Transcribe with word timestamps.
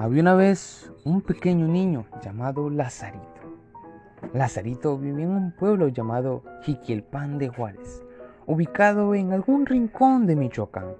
Había 0.00 0.22
una 0.22 0.34
vez 0.34 0.90
un 1.04 1.20
pequeño 1.20 1.68
niño 1.68 2.06
llamado 2.22 2.70
Lazarito. 2.70 3.26
Lazarito 4.32 4.96
vivía 4.96 5.26
en 5.26 5.30
un 5.30 5.52
pueblo 5.52 5.88
llamado 5.88 6.42
Jiquilpan 6.62 7.36
de 7.36 7.50
Juárez, 7.50 8.02
ubicado 8.46 9.14
en 9.14 9.34
algún 9.34 9.66
rincón 9.66 10.26
de 10.26 10.36
Michoacán, 10.36 10.94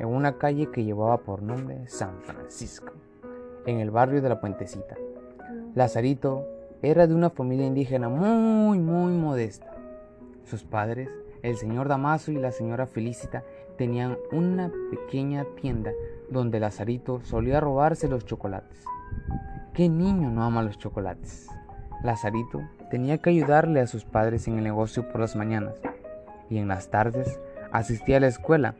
en 0.00 0.08
una 0.08 0.36
calle 0.36 0.68
que 0.72 0.82
llevaba 0.82 1.18
por 1.18 1.42
nombre 1.42 1.86
San 1.86 2.22
Francisco, 2.22 2.92
en 3.66 3.78
el 3.78 3.92
barrio 3.92 4.20
de 4.20 4.30
la 4.30 4.40
Puentecita. 4.40 4.96
Lazarito 5.76 6.44
era 6.82 7.06
de 7.06 7.14
una 7.14 7.30
familia 7.30 7.66
indígena 7.66 8.08
muy, 8.08 8.80
muy 8.80 9.12
modesta. 9.12 9.76
Sus 10.42 10.64
padres, 10.64 11.08
el 11.44 11.56
señor 11.56 11.86
Damaso 11.86 12.32
y 12.32 12.36
la 12.38 12.50
señora 12.50 12.88
Felicita, 12.88 13.44
tenían 13.78 14.18
una 14.32 14.72
pequeña 14.90 15.46
tienda 15.54 15.92
donde 16.30 16.60
Lazarito 16.60 17.20
solía 17.22 17.60
robarse 17.60 18.08
los 18.08 18.24
chocolates. 18.24 18.84
¿Qué 19.74 19.88
niño 19.88 20.30
no 20.30 20.44
ama 20.44 20.62
los 20.62 20.78
chocolates? 20.78 21.48
Lazarito 22.02 22.62
tenía 22.90 23.18
que 23.18 23.30
ayudarle 23.30 23.80
a 23.80 23.86
sus 23.86 24.04
padres 24.04 24.48
en 24.48 24.58
el 24.58 24.64
negocio 24.64 25.08
por 25.10 25.20
las 25.20 25.36
mañanas 25.36 25.74
y 26.48 26.58
en 26.58 26.68
las 26.68 26.90
tardes 26.90 27.40
asistía 27.72 28.16
a 28.16 28.20
la 28.20 28.26
escuela, 28.28 28.74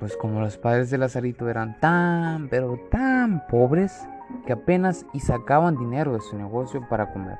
pues 0.00 0.16
como 0.16 0.40
los 0.40 0.58
padres 0.58 0.90
de 0.90 0.98
Lazarito 0.98 1.48
eran 1.48 1.78
tan, 1.80 2.48
pero 2.48 2.78
tan 2.90 3.46
pobres 3.46 4.06
que 4.46 4.52
apenas 4.52 5.06
y 5.12 5.20
sacaban 5.20 5.78
dinero 5.78 6.14
de 6.14 6.20
su 6.20 6.36
negocio 6.36 6.86
para 6.88 7.12
comer. 7.12 7.38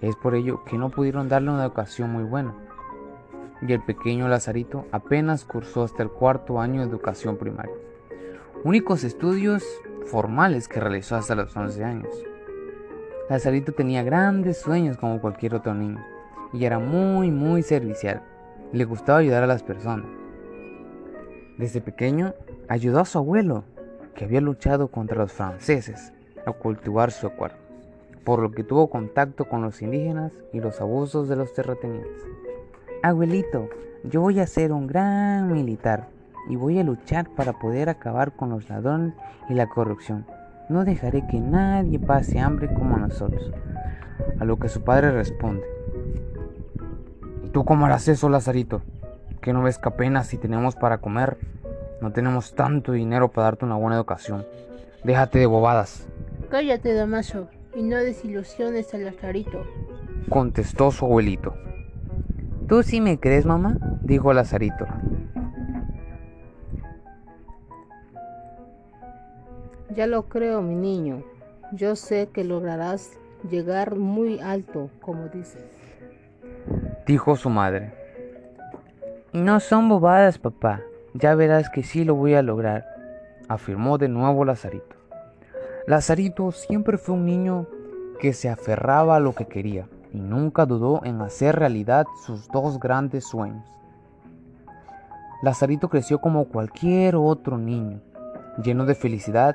Es 0.00 0.16
por 0.16 0.34
ello 0.34 0.64
que 0.64 0.76
no 0.76 0.90
pudieron 0.90 1.28
darle 1.28 1.50
una 1.50 1.64
educación 1.64 2.12
muy 2.12 2.24
buena. 2.24 2.54
Y 3.62 3.72
el 3.72 3.82
pequeño 3.82 4.28
Lazarito 4.28 4.84
apenas 4.92 5.44
cursó 5.46 5.84
hasta 5.84 6.02
el 6.02 6.10
cuarto 6.10 6.60
año 6.60 6.82
de 6.82 6.88
educación 6.88 7.38
primaria 7.38 7.85
únicos 8.66 9.04
estudios 9.04 9.62
formales 10.06 10.66
que 10.66 10.80
realizó 10.80 11.14
hasta 11.14 11.36
los 11.36 11.56
11 11.56 11.84
años. 11.84 12.10
Lazarito 13.30 13.70
tenía 13.70 14.02
grandes 14.02 14.60
sueños 14.60 14.98
como 14.98 15.20
cualquier 15.20 15.54
otro 15.54 15.72
niño 15.72 16.04
y 16.52 16.64
era 16.64 16.80
muy 16.80 17.30
muy 17.30 17.62
servicial. 17.62 18.24
Le 18.72 18.84
gustaba 18.84 19.20
ayudar 19.20 19.44
a 19.44 19.46
las 19.46 19.62
personas. 19.62 20.08
Desde 21.56 21.80
pequeño 21.80 22.34
ayudó 22.66 22.98
a 22.98 23.04
su 23.04 23.18
abuelo, 23.18 23.62
que 24.16 24.24
había 24.24 24.40
luchado 24.40 24.88
contra 24.88 25.16
los 25.16 25.32
franceses, 25.32 26.12
a 26.44 26.50
cultivar 26.50 27.12
su 27.12 27.28
acuerdo, 27.28 27.58
por 28.24 28.40
lo 28.40 28.50
que 28.50 28.64
tuvo 28.64 28.90
contacto 28.90 29.44
con 29.44 29.62
los 29.62 29.80
indígenas 29.80 30.32
y 30.52 30.58
los 30.58 30.80
abusos 30.80 31.28
de 31.28 31.36
los 31.36 31.54
terratenientes. 31.54 32.24
Abuelito, 33.04 33.68
yo 34.02 34.22
voy 34.22 34.40
a 34.40 34.46
ser 34.48 34.72
un 34.72 34.88
gran 34.88 35.52
militar 35.52 36.15
y 36.48 36.56
voy 36.56 36.78
a 36.78 36.84
luchar 36.84 37.28
para 37.30 37.58
poder 37.58 37.88
acabar 37.88 38.32
con 38.32 38.50
los 38.50 38.68
ladrones 38.68 39.14
y 39.48 39.54
la 39.54 39.68
corrupción. 39.68 40.26
No 40.68 40.84
dejaré 40.84 41.26
que 41.26 41.40
nadie 41.40 41.98
pase 41.98 42.40
hambre 42.40 42.72
como 42.72 42.96
nosotros. 42.96 43.52
A 44.40 44.44
lo 44.44 44.58
que 44.58 44.68
su 44.68 44.82
padre 44.82 45.12
responde. 45.12 45.64
¿Y 47.44 47.48
tú 47.50 47.64
cómo 47.64 47.86
harás 47.86 48.08
eso, 48.08 48.28
Lazarito? 48.28 48.82
¿Que 49.40 49.52
no 49.52 49.62
ves 49.62 49.78
que 49.78 49.88
apenas 49.88 50.26
si 50.26 50.38
tenemos 50.38 50.74
para 50.74 50.98
comer? 50.98 51.38
No 52.00 52.12
tenemos 52.12 52.54
tanto 52.54 52.92
dinero 52.92 53.30
para 53.30 53.44
darte 53.44 53.64
una 53.64 53.76
buena 53.76 53.96
educación. 53.96 54.44
Déjate 55.04 55.38
de 55.38 55.46
bobadas. 55.46 56.08
Cállate, 56.50 56.92
Damaso, 56.92 57.48
y 57.74 57.82
no 57.82 57.96
desilusiones 57.96 58.92
a 58.92 58.98
Lazarito. 58.98 59.62
Contestó 60.28 60.90
su 60.90 61.04
abuelito. 61.04 61.54
¿Tú 62.68 62.82
sí 62.82 63.00
me 63.00 63.20
crees, 63.20 63.46
mamá? 63.46 63.78
Dijo 64.02 64.32
Lazarito. 64.32 64.86
Ya 69.94 70.06
lo 70.06 70.24
creo, 70.24 70.62
mi 70.62 70.74
niño. 70.74 71.22
Yo 71.72 71.96
sé 71.96 72.28
que 72.32 72.44
lograrás 72.44 73.12
llegar 73.48 73.96
muy 73.96 74.40
alto, 74.40 74.90
como 75.00 75.28
dices. 75.28 75.64
Dijo 77.06 77.36
su 77.36 77.50
madre. 77.50 77.92
No 79.32 79.60
son 79.60 79.88
bobadas, 79.88 80.38
papá. 80.38 80.80
Ya 81.14 81.34
verás 81.34 81.70
que 81.70 81.82
sí 81.82 82.04
lo 82.04 82.14
voy 82.14 82.34
a 82.34 82.42
lograr, 82.42 82.84
afirmó 83.48 83.96
de 83.96 84.08
nuevo 84.08 84.44
Lazarito. 84.44 84.96
Lazarito 85.86 86.52
siempre 86.52 86.98
fue 86.98 87.14
un 87.14 87.24
niño 87.24 87.66
que 88.20 88.32
se 88.32 88.48
aferraba 88.48 89.16
a 89.16 89.20
lo 89.20 89.34
que 89.34 89.46
quería 89.46 89.88
y 90.12 90.20
nunca 90.20 90.66
dudó 90.66 91.00
en 91.04 91.22
hacer 91.22 91.56
realidad 91.56 92.06
sus 92.26 92.48
dos 92.48 92.78
grandes 92.80 93.24
sueños. 93.24 93.64
Lazarito 95.42 95.88
creció 95.88 96.20
como 96.20 96.46
cualquier 96.46 97.16
otro 97.16 97.56
niño, 97.56 98.00
lleno 98.62 98.84
de 98.84 98.94
felicidad 98.94 99.54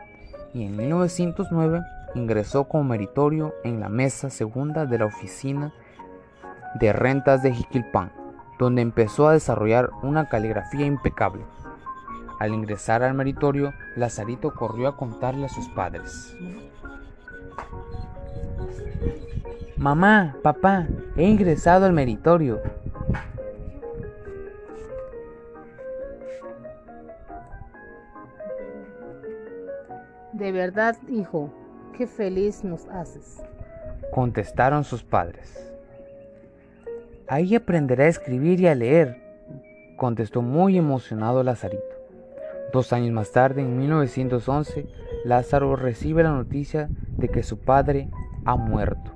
y 0.53 0.65
en 0.65 0.75
1909 0.75 1.81
ingresó 2.15 2.65
como 2.65 2.83
meritorio 2.83 3.53
en 3.63 3.79
la 3.79 3.89
mesa 3.89 4.29
segunda 4.29 4.85
de 4.85 4.99
la 4.99 5.05
oficina 5.05 5.73
de 6.79 6.93
rentas 6.93 7.43
de 7.43 7.53
Jiquilpan, 7.53 8.11
donde 8.59 8.81
empezó 8.81 9.27
a 9.27 9.33
desarrollar 9.33 9.89
una 10.03 10.29
caligrafía 10.29 10.85
impecable. 10.85 11.43
Al 12.39 12.53
ingresar 12.53 13.03
al 13.03 13.13
meritorio, 13.13 13.73
Lazarito 13.95 14.53
corrió 14.53 14.87
a 14.87 14.97
contarle 14.97 15.45
a 15.45 15.49
sus 15.49 15.67
padres. 15.69 16.35
Mamá, 19.77 20.35
papá, 20.43 20.87
he 21.15 21.23
ingresado 21.23 21.85
al 21.85 21.93
meritorio. 21.93 22.61
De 30.41 30.51
verdad, 30.51 30.97
hijo, 31.07 31.51
qué 31.95 32.07
feliz 32.07 32.63
nos 32.63 32.87
haces. 32.87 33.43
Contestaron 34.11 34.83
sus 34.83 35.03
padres. 35.03 35.71
Ahí 37.27 37.53
aprenderá 37.53 38.05
a 38.05 38.07
escribir 38.07 38.59
y 38.59 38.65
a 38.65 38.73
leer, 38.73 39.21
contestó 39.97 40.41
muy 40.41 40.79
emocionado 40.79 41.43
Lazarito. 41.43 41.83
Dos 42.73 42.91
años 42.91 43.11
más 43.11 43.31
tarde, 43.31 43.61
en 43.61 43.77
1911, 43.77 44.87
Lázaro 45.25 45.75
recibe 45.75 46.23
la 46.23 46.31
noticia 46.31 46.89
de 47.17 47.29
que 47.29 47.43
su 47.43 47.59
padre 47.59 48.09
ha 48.43 48.55
muerto. 48.55 49.11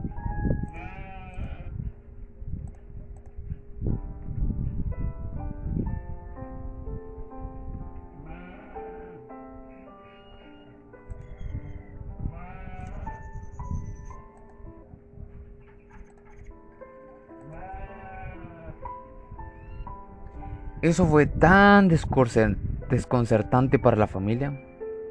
Eso 20.81 21.05
fue 21.05 21.25
tan 21.25 21.87
desconcertante 21.87 23.79
para 23.79 23.97
la 23.97 24.07
familia, 24.07 24.61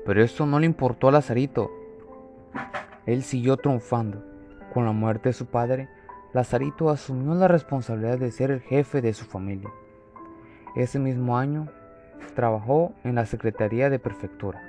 pero 0.05 0.23
esto 0.23 0.47
no 0.47 0.61
le 0.61 0.67
importó 0.67 1.09
a 1.09 1.13
Lazarito. 1.13 1.71
Él 3.07 3.23
siguió 3.23 3.57
triunfando. 3.57 4.25
Con 4.73 4.85
la 4.85 4.93
muerte 4.93 5.31
de 5.31 5.33
su 5.33 5.47
padre, 5.47 5.89
Lazarito 6.33 6.91
asumió 6.91 7.35
la 7.35 7.49
responsabilidad 7.49 8.19
de 8.19 8.31
ser 8.31 8.51
el 8.51 8.61
jefe 8.61 9.01
de 9.01 9.15
su 9.15 9.25
familia. 9.25 9.71
Ese 10.75 10.99
mismo 10.99 11.39
año, 11.39 11.69
trabajó 12.35 12.93
en 13.05 13.15
la 13.15 13.27
Secretaría 13.27 13.89
de 13.89 13.99
Prefectura. 13.99 14.61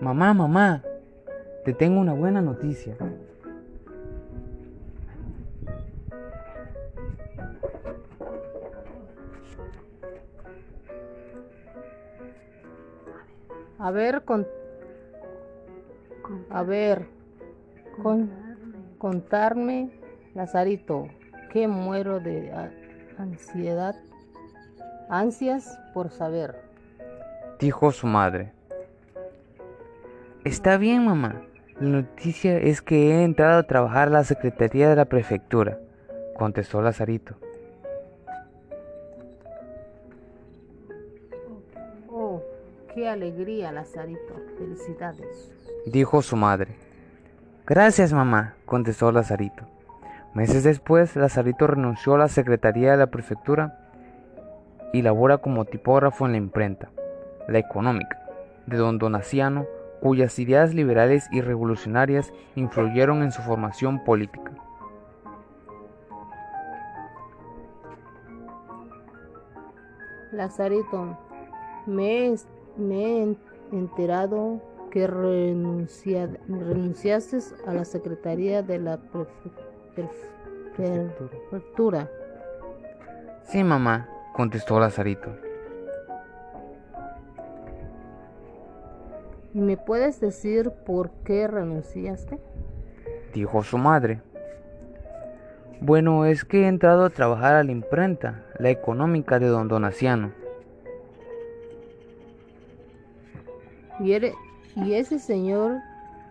Mamá, 0.00 0.32
mamá, 0.32 0.82
te 1.70 1.74
tengo 1.74 2.00
una 2.00 2.14
buena 2.14 2.42
noticia. 2.42 2.96
A 13.78 13.90
ver, 13.92 14.22
con, 14.24 14.48
a 16.50 16.64
ver, 16.64 17.06
con, 18.02 18.30
contarme, 18.98 19.90
Lazarito, 20.34 21.06
que 21.52 21.68
muero 21.68 22.18
de 22.18 22.50
ansiedad, 23.16 23.94
ansias 25.08 25.78
por 25.94 26.10
saber. 26.10 26.62
Dijo 27.60 27.92
su 27.92 28.08
madre. 28.08 28.52
Está 30.42 30.78
bien, 30.78 31.04
mamá. 31.04 31.42
La 31.80 31.88
noticia 31.88 32.58
es 32.58 32.82
que 32.82 33.10
he 33.10 33.24
entrado 33.24 33.58
a 33.58 33.62
trabajar 33.62 34.08
a 34.08 34.10
la 34.10 34.24
Secretaría 34.24 34.90
de 34.90 34.96
la 34.96 35.06
Prefectura, 35.06 35.78
contestó 36.36 36.82
Lazarito. 36.82 37.36
Oh, 42.10 42.42
qué 42.92 43.08
alegría, 43.08 43.72
Lazarito. 43.72 44.34
Felicidades. 44.58 45.50
Dijo 45.86 46.20
su 46.20 46.36
madre. 46.36 46.76
Gracias, 47.66 48.12
mamá, 48.12 48.56
contestó 48.66 49.10
Lazarito. 49.10 49.64
Meses 50.34 50.64
después, 50.64 51.16
Lazarito 51.16 51.66
renunció 51.66 52.14
a 52.14 52.18
la 52.18 52.28
Secretaría 52.28 52.90
de 52.90 52.98
la 52.98 53.06
Prefectura 53.06 53.90
y 54.92 55.00
labora 55.00 55.38
como 55.38 55.64
tipógrafo 55.64 56.26
en 56.26 56.32
la 56.32 56.38
imprenta, 56.38 56.90
La 57.48 57.58
Económica, 57.58 58.20
de 58.66 58.76
don 58.76 58.98
Donaciano, 58.98 59.64
cuyas 60.00 60.38
ideas 60.38 60.74
liberales 60.74 61.28
y 61.30 61.40
revolucionarias 61.40 62.32
influyeron 62.56 63.22
en 63.22 63.32
su 63.32 63.42
formación 63.42 64.02
política. 64.04 64.52
Lazarito, 70.32 71.18
me, 71.86 72.34
he 72.78 73.36
enterado 73.72 74.62
que 74.90 75.06
renunciaste 75.06 76.28
a 77.66 77.74
la 77.74 77.84
Secretaría 77.84 78.62
de 78.62 78.78
la 78.78 78.98
Prefectura. 80.76 82.10
Sí, 83.42 83.62
mamá, 83.64 84.08
contestó 84.32 84.80
Lazarito. 84.80 85.49
¿Y 89.52 89.60
me 89.60 89.76
puedes 89.76 90.20
decir 90.20 90.70
por 90.86 91.10
qué 91.24 91.48
renunciaste? 91.48 92.38
Dijo 93.34 93.62
su 93.62 93.78
madre. 93.78 94.20
Bueno, 95.80 96.24
es 96.26 96.44
que 96.44 96.64
he 96.64 96.68
entrado 96.68 97.04
a 97.04 97.10
trabajar 97.10 97.54
a 97.54 97.64
la 97.64 97.72
imprenta, 97.72 98.44
la 98.58 98.70
económica 98.70 99.38
de 99.38 99.46
don 99.46 99.66
Donaciano. 99.66 100.32
¿Y, 103.98 104.14
¿Y 104.76 104.94
ese 104.94 105.18
señor 105.18 105.78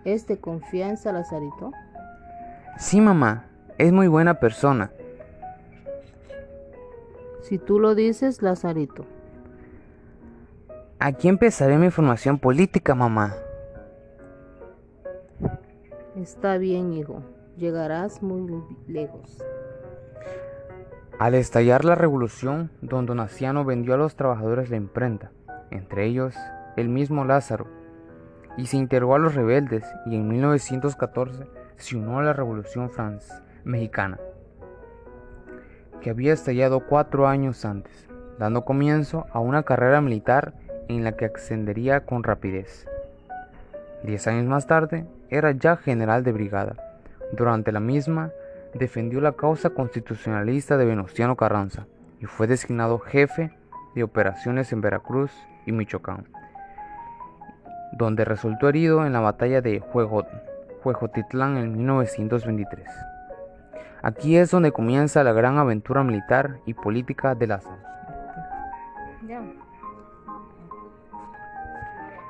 es 0.05 0.27
de 0.27 0.37
confianza, 0.37 1.11
Lazarito? 1.11 1.71
Sí, 2.77 3.01
mamá, 3.01 3.45
es 3.77 3.91
muy 3.91 4.07
buena 4.07 4.39
persona. 4.39 4.91
Si 7.41 7.57
tú 7.57 7.79
lo 7.79 7.95
dices, 7.95 8.41
Lazarito. 8.41 9.05
Aquí 10.99 11.27
empezaré 11.27 11.77
mi 11.77 11.89
formación 11.89 12.39
política, 12.39 12.93
mamá. 12.93 13.35
Está 16.15 16.57
bien, 16.57 16.93
hijo 16.93 17.23
llegarás 17.59 18.23
muy 18.23 18.63
lejos. 18.87 19.43
Al 21.19 21.35
estallar 21.35 21.83
la 21.83 21.95
revolución, 21.95 22.71
don 22.81 23.05
Donaciano 23.05 23.65
vendió 23.65 23.93
a 23.93 23.97
los 23.97 24.15
trabajadores 24.15 24.69
la 24.69 24.77
imprenta, 24.77 25.31
entre 25.69 26.05
ellos 26.05 26.33
el 26.77 26.87
mismo 26.87 27.25
Lázaro, 27.25 27.67
y 28.57 28.67
se 28.67 28.77
integró 28.77 29.13
a 29.13 29.19
los 29.19 29.35
rebeldes 29.35 29.85
y 30.05 30.15
en 30.15 30.27
1914 30.29 31.45
se 31.75 31.97
unió 31.97 32.19
a 32.19 32.23
la 32.23 32.33
revolución 32.33 32.89
mexicana, 33.65 34.19
que 36.01 36.09
había 36.09 36.31
estallado 36.31 36.85
cuatro 36.87 37.27
años 37.27 37.65
antes, 37.65 38.07
dando 38.37 38.63
comienzo 38.63 39.25
a 39.31 39.39
una 39.39 39.63
carrera 39.63 39.99
militar 39.99 40.53
en 40.89 41.03
la 41.03 41.13
que 41.13 41.25
ascendería 41.25 42.01
con 42.01 42.23
rapidez. 42.23 42.85
Diez 44.03 44.27
años 44.27 44.45
más 44.45 44.67
tarde, 44.67 45.05
era 45.29 45.51
ya 45.51 45.77
general 45.77 46.23
de 46.23 46.31
brigada 46.31 46.75
durante 47.31 47.71
la 47.71 47.79
misma, 47.79 48.31
defendió 48.73 49.21
la 49.21 49.33
causa 49.33 49.69
constitucionalista 49.69 50.77
de 50.77 50.85
Venustiano 50.85 51.35
Carranza 51.35 51.85
y 52.19 52.25
fue 52.25 52.47
designado 52.47 52.99
jefe 52.99 53.51
de 53.95 54.03
operaciones 54.03 54.73
en 54.73 54.81
Veracruz 54.81 55.31
y 55.65 55.71
Michoacán, 55.71 56.27
donde 57.93 58.25
resultó 58.25 58.67
herido 58.69 59.05
en 59.05 59.13
la 59.13 59.19
batalla 59.19 59.61
de 59.61 59.83
Huejotitlán 60.83 61.57
en 61.57 61.77
1923. 61.77 62.87
Aquí 64.01 64.37
es 64.37 64.51
donde 64.51 64.71
comienza 64.71 65.23
la 65.23 65.33
gran 65.33 65.57
aventura 65.57 66.03
militar 66.03 66.57
y 66.65 66.73
política 66.73 67.35
de 67.35 67.47
Lázaro. 67.47 67.77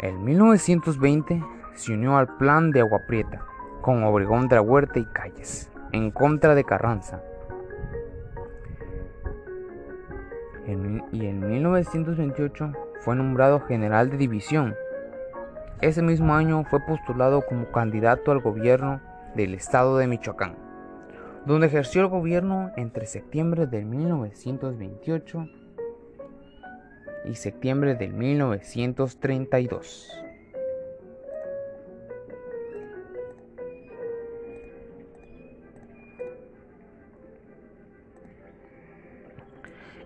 En 0.01 0.23
1920 0.23 1.43
se 1.73 1.93
unió 1.93 2.15
al 2.15 2.37
plan 2.37 2.71
de 2.71 2.79
Agua 2.79 3.01
Prieta, 3.05 3.45
con 3.81 4.01
Obregón 4.05 4.47
de 4.47 4.57
Huerta 4.57 4.97
y 4.97 5.05
Calles, 5.05 5.69
en 5.91 6.11
contra 6.11 6.55
de 6.55 6.63
Carranza. 6.63 7.21
y 11.11 11.25
en 11.25 11.39
1928 11.39 12.73
fue 12.99 13.15
nombrado 13.15 13.59
general 13.61 14.09
de 14.11 14.17
división. 14.17 14.75
Ese 15.81 16.01
mismo 16.01 16.33
año 16.33 16.63
fue 16.65 16.79
postulado 16.79 17.41
como 17.41 17.71
candidato 17.71 18.31
al 18.31 18.39
gobierno 18.39 19.01
del 19.35 19.55
estado 19.55 19.97
de 19.97 20.07
Michoacán, 20.07 20.55
donde 21.45 21.67
ejerció 21.67 22.01
el 22.01 22.07
gobierno 22.07 22.71
entre 22.77 23.07
septiembre 23.07 23.65
de 23.65 23.83
1928 23.83 25.47
y 27.25 27.35
septiembre 27.35 27.95
de 27.95 28.09
1932. 28.09 30.19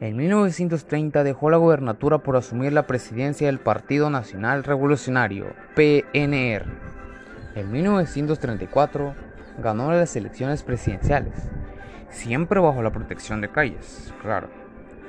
En 0.04 0.18
1930 0.18 1.24
dejó 1.24 1.50
la 1.50 1.56
gobernatura 1.56 2.18
por 2.18 2.36
asumir 2.36 2.74
la 2.74 2.88
presidencia 2.88 3.48
del 3.48 3.60
Partido 3.60 4.10
Nacional 4.10 4.66
Revolucionario, 4.66 5.46
PNR. 5.76 6.66
En 7.56 7.72
1934 7.72 9.16
ganó 9.60 9.94
las 9.94 10.14
elecciones 10.18 10.62
presidenciales, 10.62 11.48
siempre 12.10 12.60
bajo 12.60 12.82
la 12.82 12.92
protección 12.92 13.40
de 13.40 13.50
Calles, 13.50 14.14
claro, 14.22 14.50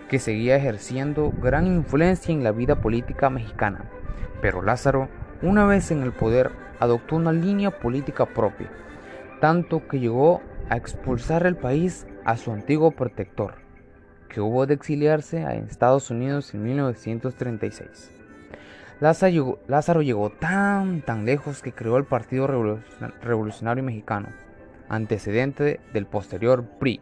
que 0.08 0.18
seguía 0.18 0.56
ejerciendo 0.56 1.32
gran 1.42 1.66
influencia 1.66 2.32
en 2.32 2.44
la 2.44 2.52
vida 2.52 2.80
política 2.80 3.30
mexicana. 3.30 3.90
Pero 4.40 4.62
Lázaro, 4.62 5.08
una 5.42 5.64
vez 5.66 5.90
en 5.90 6.02
el 6.02 6.12
poder, 6.12 6.50
adoptó 6.80 7.16
una 7.16 7.32
línea 7.32 7.70
política 7.70 8.26
propia, 8.26 8.70
tanto 9.40 9.86
que 9.88 10.00
llegó 10.00 10.42
a 10.68 10.76
expulsar 10.76 11.46
el 11.46 11.56
país 11.56 12.06
a 12.24 12.36
su 12.36 12.52
antiguo 12.52 12.90
protector, 12.90 13.54
que 14.28 14.40
hubo 14.40 14.66
de 14.66 14.74
exiliarse 14.74 15.42
en 15.42 15.64
Estados 15.64 16.10
Unidos 16.10 16.54
en 16.54 16.62
1936. 16.62 18.10
Lázaro 19.00 20.02
llegó, 20.02 20.30
tan 20.30 21.02
tan 21.02 21.24
lejos 21.24 21.62
que 21.62 21.72
creó 21.72 21.96
el 21.96 22.04
Partido 22.04 22.46
Revolucionario 23.22 23.84
Mexicano, 23.84 24.28
antecedente 24.88 25.80
del 25.92 26.06
posterior 26.06 26.64
PRI, 26.78 27.00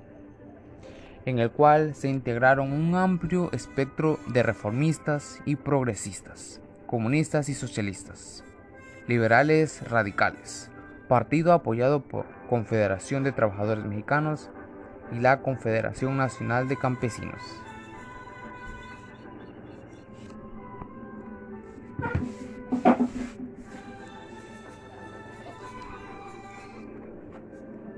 en 1.25 1.39
el 1.39 1.51
cual 1.51 1.95
se 1.95 2.09
integraron 2.09 2.73
un 2.73 2.95
amplio 2.95 3.51
espectro 3.53 4.19
de 4.29 4.43
reformistas 4.43 5.41
y 5.45 5.57
progresistas, 5.57 6.61
comunistas 6.87 7.49
y 7.49 7.55
socialistas, 7.55 8.45
liberales 9.07 9.89
radicales, 9.89 10.71
partido 11.09 11.53
apoyado 11.53 12.01
por 12.01 12.27
Confederación 12.49 13.23
de 13.23 13.33
Trabajadores 13.33 13.85
Mexicanos 13.85 14.51
y 15.13 15.21
la 15.21 15.41
Confederación 15.43 16.17
Nacional 16.17 16.69
de 16.69 16.77
Campesinos. 16.77 17.41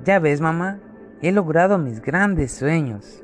Ya 0.05 0.19
ves, 0.19 0.43
mamá, 0.43 0.81
he 1.23 1.33
logrado 1.33 1.79
mis 1.79 2.01
grandes 2.01 2.53
sueños. 2.53 3.23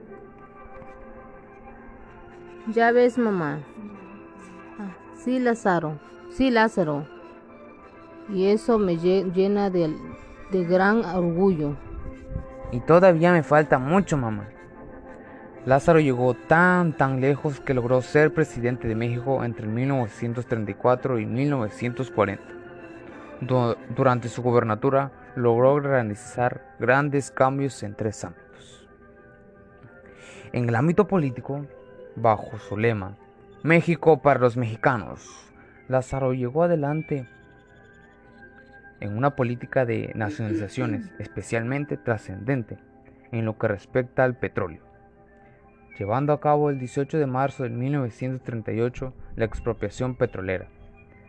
Ya 2.67 2.93
ves, 2.93 3.19
mamá. 3.19 3.61
Ah, 4.79 4.97
sí, 5.25 5.39
Lázaro, 5.39 5.99
sí, 6.31 6.51
Lázaro. 6.51 7.07
Y 8.29 8.47
eso 8.47 8.79
me 8.79 8.97
llena 8.97 9.71
de, 9.71 9.95
de 10.53 10.65
gran 10.65 11.05
orgullo. 11.05 11.77
Y 12.71 12.81
todavía 12.81 13.33
me 13.33 13.43
falta 13.43 13.79
mucho, 13.79 14.17
mamá. 14.17 14.49
Lázaro 15.67 16.01
llegó 16.01 16.33
tan 16.35 16.95
tan 16.95 17.21
lejos 17.21 17.61
que 17.61 17.75
logró 17.75 18.01
ser 18.01 18.33
presidente 18.33 18.89
de 18.89 18.95
México 18.95 19.45
entre 19.45 19.67
1934 19.67 21.19
y 21.19 21.27
1940. 21.27 22.43
Durante 23.95 24.29
su 24.29 24.43
gobernatura 24.43 25.13
logró 25.37 25.81
realizar 25.81 26.75
grandes 26.79 27.31
cambios 27.31 27.83
en 27.83 27.95
tres 27.95 28.25
ámbitos. 28.25 28.89
En 30.53 30.69
el 30.69 30.75
ámbito 30.75 31.07
político, 31.07 31.67
bajo 32.17 32.59
su 32.59 32.77
lema, 32.77 33.17
México 33.63 34.21
para 34.21 34.41
los 34.41 34.57
mexicanos, 34.57 35.53
Lázaro 35.89 36.33
llegó 36.33 36.65
adelante 36.65 37.29
en 39.01 39.17
una 39.17 39.37
política 39.37 39.85
de 39.85 40.13
nacionalizaciones 40.15 41.11
especialmente 41.19 41.97
trascendente 41.97 42.79
en 43.33 43.45
lo 43.45 43.59
que 43.59 43.69
respecta 43.69 44.25
al 44.25 44.37
petróleo, 44.37 44.83
llevando 45.99 46.33
a 46.33 46.41
cabo 46.41 46.71
el 46.71 46.79
18 46.79 47.19
de 47.19 47.27
marzo 47.27 47.63
de 47.63 47.71
1938 47.71 49.15
la 49.37 49.45
expropiación 49.45 50.17
petrolera, 50.17 50.69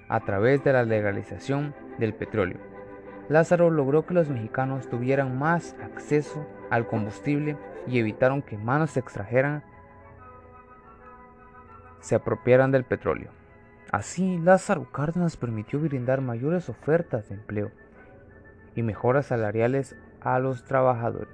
a 0.10 0.20
través 0.22 0.64
de 0.64 0.74
la 0.74 0.84
legalización 0.84 1.76
del 2.00 2.14
petróleo, 2.14 2.71
Lázaro 3.30 3.70
logró 3.70 4.06
que 4.06 4.14
los 4.14 4.30
mexicanos 4.30 4.90
tuvieran 4.90 5.38
más 5.38 5.76
acceso 5.84 6.46
al 6.70 6.88
combustible 6.88 7.58
y 7.88 8.00
evitaron 8.00 8.42
que 8.42 8.58
manos 8.58 8.98
extranjeras 8.98 9.64
se 12.00 12.16
apropiaran 12.16 12.72
del 12.72 12.84
petróleo. 12.84 13.30
Así, 13.92 14.38
Lázaro 14.40 14.92
Cárdenas 14.92 15.38
permitió 15.38 15.80
brindar 15.80 16.22
mayores 16.22 16.70
ofertas 16.70 17.30
de 17.30 17.36
empleo 17.36 17.72
y 18.76 18.84
mejoras 18.84 19.28
salariales 19.28 19.96
a 20.22 20.40
los 20.40 20.64
trabajadores. 20.64 21.34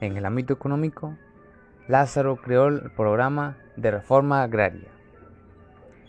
En 0.00 0.16
el 0.16 0.26
ámbito 0.26 0.52
económico, 0.52 1.16
Lázaro 1.88 2.36
creó 2.36 2.68
el 2.68 2.90
programa 2.92 3.56
de 3.76 3.90
reforma 3.90 4.42
agraria. 4.42 4.97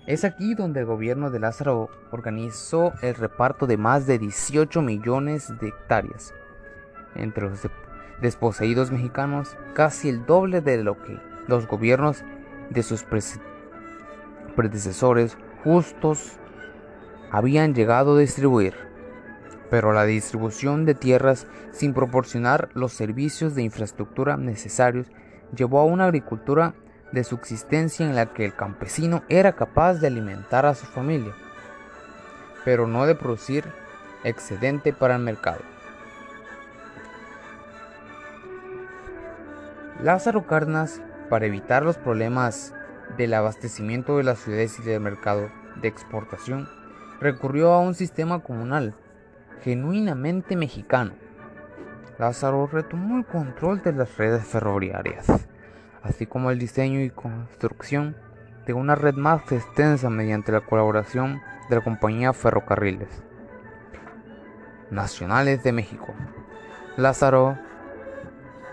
Es 0.06 0.24
aquí 0.24 0.56
donde 0.56 0.80
el 0.80 0.86
gobierno 0.86 1.30
de 1.30 1.40
Lázaro 1.40 1.90
organizó 2.12 2.94
el 3.02 3.16
reparto 3.16 3.68
de 3.68 3.78
más 3.78 4.08
de 4.08 4.18
18 4.18 4.82
millones 4.82 5.54
de 5.60 5.68
hectáreas 5.68 6.34
entre 7.16 7.50
los 7.50 7.68
desposeídos 8.22 8.92
mexicanos, 8.92 9.58
casi 9.74 10.10
el 10.10 10.26
doble 10.26 10.62
de 10.62 10.84
lo 10.84 11.02
que 11.02 11.20
los 11.48 11.68
gobiernos 11.68 12.24
de 12.70 12.84
sus 12.84 13.06
predecesores 14.56 15.38
justos 15.64 16.38
habían 17.32 17.74
llegado 17.74 18.16
a 18.16 18.20
distribuir. 18.20 18.74
Pero 19.70 19.94
la 19.94 20.06
distribución 20.06 20.86
de 20.86 20.96
tierras 20.96 21.46
sin 21.72 21.94
proporcionar 21.94 22.70
los 22.74 22.94
servicios 22.94 23.54
de 23.54 23.64
infraestructura 23.64 24.38
necesarios 24.38 25.08
llevó 25.56 25.80
a 25.80 25.86
una 25.86 26.06
agricultura 26.06 26.74
de 27.12 27.24
subsistencia 27.24 28.06
en 28.06 28.16
la 28.16 28.28
que 28.28 28.46
el 28.46 28.56
campesino 28.56 29.24
era 29.30 29.54
capaz 29.54 29.96
de 29.96 30.08
alimentar 30.08 30.66
a 30.66 30.76
su 30.76 30.86
familia, 30.86 31.34
pero 32.66 32.88
no 32.88 33.06
de 33.06 33.16
producir 33.16 33.66
excedente 34.24 34.94
para 34.94 35.16
el 35.16 35.22
mercado. 35.22 35.62
Lázaro 40.02 40.46
Cárdenas, 40.46 41.02
para 41.30 41.46
evitar 41.46 41.84
los 41.84 41.98
problemas 41.98 42.74
del 43.18 43.34
abastecimiento 43.34 44.18
de 44.18 44.24
las 44.24 44.40
ciudades 44.40 44.80
y 44.80 44.84
del 44.84 45.02
mercado 45.02 45.50
de 45.82 45.88
exportación, 45.88 46.70
recurrió 47.20 47.74
a 47.74 47.80
un 47.80 47.96
sistema 47.96 48.40
comunal 48.40 48.96
genuinamente 49.62 50.56
mexicano. 50.56 51.12
Lázaro 52.18 52.68
retomó 52.68 53.18
el 53.18 53.26
control 53.26 53.82
de 53.82 53.94
las 53.94 54.18
redes 54.18 54.46
ferroviarias, 54.46 55.26
así 56.04 56.26
como 56.26 56.52
el 56.52 56.60
diseño 56.60 57.02
y 57.02 57.10
construcción 57.10 58.16
de 58.66 58.74
una 58.74 58.96
red 58.96 59.16
más 59.16 59.52
extensa 59.52 60.10
mediante 60.10 60.52
la 60.52 60.62
colaboración 60.62 61.42
de 61.70 61.76
la 61.78 61.82
compañía 61.82 62.34
Ferrocarriles 62.34 63.10
Nacionales 64.92 65.64
de 65.64 65.72
México. 65.72 66.14
Lázaro 66.98 67.58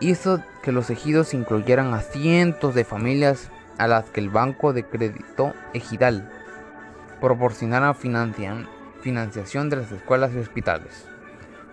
hizo 0.00 0.42
que 0.62 0.72
los 0.72 0.90
ejidos 0.90 1.34
incluyeran 1.34 1.94
a 1.94 2.00
cientos 2.00 2.74
de 2.74 2.84
familias 2.84 3.50
a 3.78 3.86
las 3.86 4.10
que 4.10 4.20
el 4.20 4.30
Banco 4.30 4.72
de 4.72 4.84
Crédito 4.84 5.52
Ejidal 5.74 6.30
proporcionara 7.20 7.94
financiación 7.94 9.70
de 9.70 9.76
las 9.76 9.92
escuelas 9.92 10.32
y 10.34 10.38
hospitales. 10.38 11.06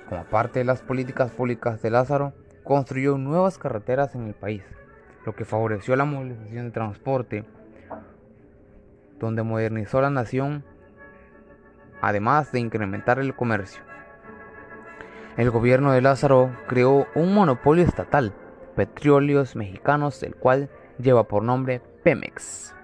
Como 0.10 0.26
parte 0.26 0.60
de 0.60 0.66
las 0.66 0.82
políticas 0.82 1.32
públicas 1.32 1.82
de 1.82 1.90
Lázaro, 1.90 2.34
construyó 2.64 3.18
nuevas 3.18 3.58
carreteras 3.58 4.16
en 4.16 4.28
el 4.28 4.34
país, 4.34 4.64
lo 5.26 5.36
que 5.36 5.46
favoreció 5.46 5.96
la 5.96 6.06
movilización 6.06 6.66
de 6.66 6.72
transporte, 6.72 7.46
donde 9.20 9.44
modernizó 9.44 10.02
la 10.02 10.10
nación, 10.10 10.64
además 12.02 12.52
de 12.52 12.60
incrementar 12.60 13.20
el 13.20 13.36
comercio. 13.36 13.82
El 15.38 15.50
gobierno 15.50 15.92
de 15.92 16.02
Lázaro 16.02 16.52
creó 16.68 17.08
un 17.16 17.34
monopolio 17.34 17.84
estatal, 17.84 18.34
Petróleos 18.76 19.56
Mexicanos, 19.56 20.22
el 20.24 20.36
cual 20.36 20.70
lleva 21.00 21.28
por 21.28 21.44
nombre 21.44 21.82
Pemex. 22.04 22.76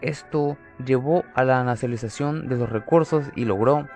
Esto 0.00 0.56
llevó 0.84 1.24
a 1.34 1.44
la 1.44 1.64
nacionalización 1.64 2.48
de 2.48 2.56
los 2.56 2.70
recursos 2.70 3.30
y 3.34 3.44
logró, 3.44 3.88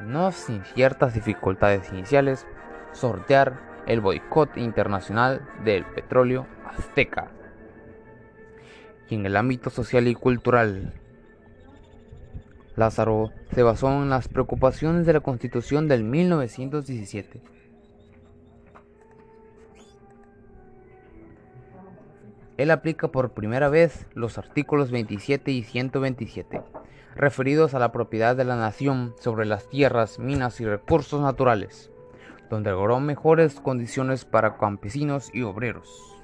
no 0.00 0.32
sin 0.32 0.64
ciertas 0.64 1.14
dificultades 1.14 1.90
iniciales, 1.92 2.46
sortear 2.92 3.60
el 3.86 4.00
boicot 4.00 4.56
internacional 4.56 5.46
del 5.64 5.84
petróleo 5.84 6.46
azteca. 6.68 7.30
Y 9.08 9.14
en 9.14 9.26
el 9.26 9.36
ámbito 9.36 9.70
social 9.70 10.06
y 10.08 10.14
cultural, 10.14 10.92
Lázaro 12.76 13.32
se 13.52 13.62
basó 13.62 13.90
en 13.90 14.10
las 14.10 14.28
preocupaciones 14.28 15.04
de 15.04 15.12
la 15.12 15.20
Constitución 15.20 15.88
del 15.88 16.04
1917. 16.04 17.42
Él 22.58 22.70
aplica 22.72 23.08
por 23.08 23.30
primera 23.30 23.68
vez 23.68 24.06
los 24.14 24.36
artículos 24.36 24.90
27 24.90 25.52
y 25.52 25.62
127, 25.62 26.60
referidos 27.14 27.74
a 27.74 27.78
la 27.78 27.92
propiedad 27.92 28.36
de 28.36 28.44
la 28.44 28.56
nación 28.56 29.14
sobre 29.20 29.46
las 29.46 29.68
tierras, 29.68 30.18
minas 30.18 30.60
y 30.60 30.64
recursos 30.64 31.20
naturales, 31.20 31.90
donde 32.50 32.70
logró 32.70 32.98
mejores 32.98 33.60
condiciones 33.60 34.24
para 34.24 34.56
campesinos 34.56 35.30
y 35.32 35.42
obreros. 35.42 36.17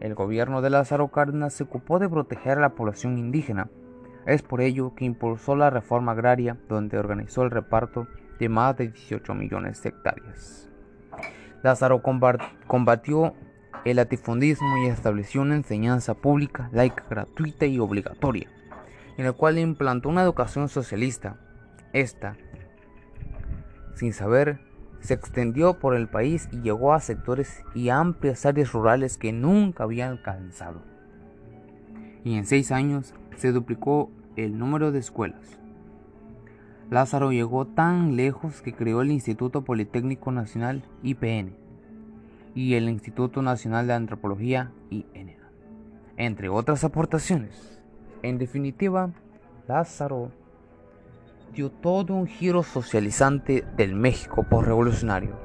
El 0.00 0.14
gobierno 0.14 0.62
de 0.62 0.70
Lázaro 0.70 1.08
Cárdenas 1.08 1.54
se 1.54 1.64
ocupó 1.64 1.98
de 1.98 2.08
proteger 2.08 2.58
a 2.58 2.60
la 2.62 2.74
población 2.74 3.18
indígena, 3.18 3.68
es 4.26 4.42
por 4.42 4.60
ello 4.60 4.94
que 4.94 5.06
impulsó 5.06 5.56
la 5.56 5.70
reforma 5.70 6.12
agraria, 6.12 6.58
donde 6.68 6.98
organizó 6.98 7.42
el 7.42 7.50
reparto 7.50 8.06
de 8.38 8.48
más 8.48 8.76
de 8.76 8.88
18 8.88 9.34
millones 9.34 9.82
de 9.82 9.88
hectáreas. 9.88 10.68
Lázaro 11.62 12.02
combatió 12.02 13.34
el 13.84 13.96
latifundismo 13.96 14.84
y 14.84 14.88
estableció 14.88 15.40
una 15.40 15.56
enseñanza 15.56 16.14
pública, 16.14 16.68
laica, 16.72 17.04
gratuita 17.08 17.66
y 17.66 17.78
obligatoria, 17.78 18.48
en 19.16 19.24
la 19.24 19.32
cual 19.32 19.58
implantó 19.58 20.08
una 20.08 20.22
educación 20.22 20.68
socialista. 20.68 21.36
Esta, 21.94 22.36
sin 23.94 24.12
saber, 24.12 24.60
se 25.00 25.14
extendió 25.14 25.78
por 25.78 25.94
el 25.94 26.08
país 26.08 26.48
y 26.52 26.60
llegó 26.60 26.92
a 26.92 27.00
sectores 27.00 27.64
y 27.74 27.88
amplias 27.88 28.46
áreas 28.46 28.72
rurales 28.72 29.16
que 29.16 29.32
nunca 29.32 29.84
había 29.84 30.08
alcanzado. 30.08 30.82
Y 32.24 32.36
en 32.36 32.46
seis 32.46 32.72
años 32.72 33.14
se 33.36 33.52
duplicó 33.52 34.10
el 34.36 34.58
número 34.58 34.92
de 34.92 34.98
escuelas. 34.98 35.58
Lázaro 36.90 37.32
llegó 37.32 37.66
tan 37.66 38.16
lejos 38.16 38.62
que 38.62 38.74
creó 38.74 39.02
el 39.02 39.10
Instituto 39.10 39.62
Politécnico 39.62 40.32
Nacional 40.32 40.84
IPN 41.02 41.54
y 42.54 42.74
el 42.74 42.88
Instituto 42.88 43.42
Nacional 43.42 43.86
de 43.86 43.92
Antropología 43.92 44.72
INA, 44.90 45.34
entre 46.16 46.48
otras 46.48 46.84
aportaciones. 46.84 47.78
En 48.22 48.38
definitiva, 48.38 49.10
Lázaro 49.68 50.32
dio 51.52 51.70
todo 51.70 52.14
un 52.14 52.26
giro 52.26 52.62
socializante 52.62 53.64
del 53.76 53.94
México 53.94 54.42
postrevolucionario, 54.42 55.38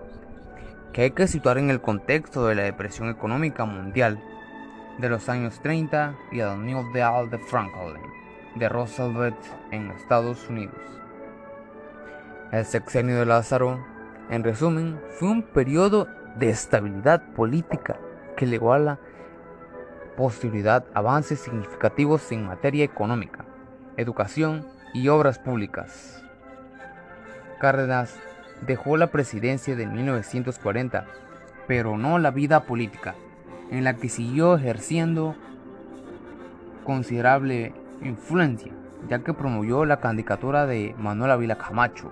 que 0.92 1.04
hay 1.04 1.12
que 1.12 1.28
situar 1.28 1.58
en 1.58 1.70
el 1.70 1.82
contexto 1.82 2.46
de 2.48 2.56
la 2.56 2.64
depresión 2.64 3.10
económica 3.10 3.66
mundial 3.66 4.22
de 5.00 5.10
los 5.10 5.30
años 5.30 5.60
30 5.62 6.16
y 6.32 6.42
a 6.42 6.56
New 6.56 6.92
Deal 6.94 7.30
de 7.30 7.40
Franklin 7.40 8.02
de 8.56 8.70
Roosevelt 8.70 9.38
en 9.72 9.90
Estados 9.92 10.48
Unidos. 10.50 10.76
El 12.52 12.66
sexenio 12.66 13.18
de 13.18 13.26
Lázaro, 13.26 13.84
en 14.30 14.44
resumen, 14.44 15.00
fue 15.18 15.30
un 15.30 15.42
periodo 15.42 16.08
de 16.38 16.50
estabilidad 16.50 17.34
política 17.34 17.98
que 18.38 18.46
legó 18.46 18.74
a 18.74 18.80
la 18.80 19.00
posibilidad 20.16 20.86
avances 20.94 21.40
significativos 21.40 22.32
en 22.32 22.46
materia 22.46 22.84
económica, 22.84 23.46
educación 23.98 24.68
y 24.94 25.08
obras 25.08 25.40
públicas. 25.40 26.24
Cárdenas 27.60 28.16
dejó 28.66 28.98
la 28.98 29.08
presidencia 29.08 29.76
de 29.76 29.88
1940, 29.88 31.06
pero 31.68 31.98
no 31.98 32.20
la 32.20 32.32
vida 32.32 32.64
política, 32.64 33.16
en 33.72 33.84
la 33.84 33.96
que 33.96 34.10
siguió 34.10 34.56
ejerciendo 34.56 35.36
considerable 36.84 37.74
influencia, 38.04 38.72
ya 39.10 39.20
que 39.20 39.34
promovió 39.34 39.86
la 39.86 40.00
candidatura 40.00 40.66
de 40.66 40.96
Manuel 40.98 41.32
Ávila 41.32 41.58
Camacho, 41.58 42.12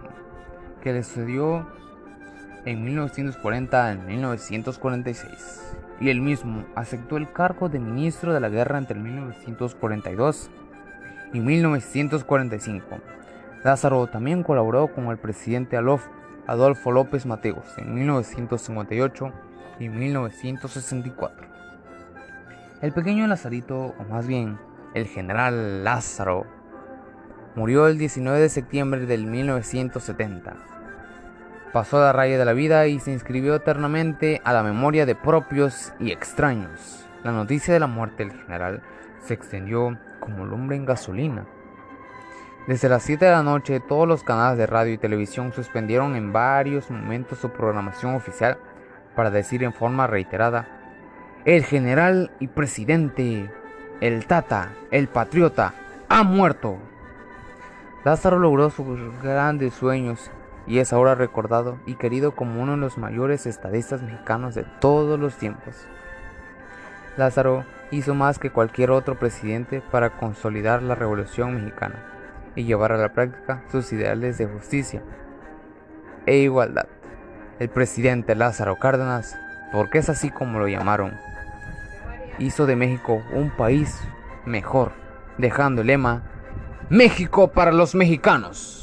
que 0.81 0.93
le 0.93 1.03
sucedió 1.03 1.67
en 2.65 2.83
1940 2.83 3.91
en 3.91 4.05
1946, 4.07 5.75
y 5.99 6.09
él 6.09 6.21
mismo 6.21 6.65
aceptó 6.75 7.17
el 7.17 7.31
cargo 7.31 7.69
de 7.69 7.79
ministro 7.79 8.33
de 8.33 8.39
la 8.39 8.49
guerra 8.49 8.77
entre 8.77 8.97
1942 8.99 10.49
y 11.33 11.39
1945. 11.39 12.99
Lázaro 13.63 14.07
también 14.07 14.43
colaboró 14.43 14.93
con 14.93 15.07
el 15.07 15.17
presidente 15.17 15.77
Adolfo 15.77 16.91
López 16.91 17.25
Mateos 17.25 17.65
en 17.77 17.93
1958 17.93 19.31
y 19.79 19.89
1964. 19.89 21.47
El 22.81 22.91
pequeño 22.93 23.27
Lazarito, 23.27 23.93
o 23.97 24.03
más 24.09 24.27
bien 24.27 24.57
el 24.93 25.07
general 25.07 25.83
Lázaro 25.83 26.45
Murió 27.53 27.87
el 27.87 27.97
19 27.97 28.39
de 28.39 28.47
septiembre 28.47 29.05
del 29.05 29.25
1970. 29.25 30.55
Pasó 31.73 31.99
la 31.99 32.13
raya 32.13 32.37
de 32.37 32.45
la 32.45 32.53
vida 32.53 32.87
y 32.87 33.01
se 33.01 33.11
inscribió 33.11 33.55
eternamente 33.55 34.39
a 34.45 34.53
la 34.53 34.63
memoria 34.63 35.05
de 35.05 35.15
propios 35.15 35.91
y 35.99 36.11
extraños. 36.11 37.05
La 37.23 37.31
noticia 37.31 37.73
de 37.73 37.79
la 37.79 37.87
muerte 37.87 38.25
del 38.25 38.33
general 38.33 38.81
se 39.19 39.35
extendió 39.35 39.97
como 40.19 40.45
lumbre 40.45 40.75
en 40.75 40.85
gasolina. 40.85 41.45
Desde 42.67 42.89
las 42.89 43.03
7 43.03 43.25
de 43.25 43.31
la 43.31 43.43
noche 43.43 43.79
todos 43.79 44.07
los 44.07 44.23
canales 44.23 44.57
de 44.57 44.65
radio 44.65 44.93
y 44.93 44.97
televisión 44.97 45.53
suspendieron 45.53 46.15
en 46.15 46.33
varios 46.33 46.89
momentos 46.89 47.37
su 47.37 47.49
programación 47.49 48.15
oficial 48.15 48.57
para 49.15 49.29
decir 49.29 49.63
en 49.63 49.73
forma 49.73 50.07
reiterada, 50.07 50.67
el 51.45 51.63
general 51.63 52.31
y 52.39 52.47
presidente, 52.47 53.51
el 53.99 54.25
Tata, 54.25 54.69
el 54.89 55.07
patriota, 55.07 55.73
ha 56.09 56.23
muerto. 56.23 56.77
Lázaro 58.03 58.39
logró 58.39 58.69
sus 58.69 58.87
grandes 59.21 59.73
sueños 59.75 60.31
y 60.65 60.79
es 60.79 60.91
ahora 60.93 61.13
recordado 61.15 61.77
y 61.85 61.95
querido 61.95 62.35
como 62.35 62.61
uno 62.61 62.71
de 62.71 62.77
los 62.77 62.97
mayores 62.97 63.45
estadistas 63.45 64.01
mexicanos 64.01 64.55
de 64.55 64.63
todos 64.79 65.19
los 65.19 65.35
tiempos. 65.37 65.87
Lázaro 67.17 67.65
hizo 67.91 68.15
más 68.15 68.39
que 68.39 68.51
cualquier 68.51 68.91
otro 68.91 69.19
presidente 69.19 69.81
para 69.91 70.17
consolidar 70.17 70.81
la 70.81 70.95
revolución 70.95 71.55
mexicana 71.55 71.95
y 72.55 72.63
llevar 72.63 72.91
a 72.91 72.97
la 72.97 73.13
práctica 73.13 73.63
sus 73.71 73.91
ideales 73.91 74.37
de 74.37 74.47
justicia 74.47 75.03
e 76.25 76.37
igualdad. 76.37 76.87
El 77.59 77.69
presidente 77.69 78.35
Lázaro 78.35 78.77
Cárdenas, 78.77 79.37
porque 79.71 79.99
es 79.99 80.09
así 80.09 80.31
como 80.31 80.59
lo 80.59 80.67
llamaron, 80.67 81.17
hizo 82.39 82.65
de 82.65 82.75
México 82.75 83.21
un 83.33 83.51
país 83.51 83.99
mejor, 84.45 84.93
dejando 85.37 85.81
el 85.81 85.87
lema 85.87 86.23
México 86.89 87.49
para 87.49 87.71
los 87.71 87.93
mexicanos. 87.93 88.80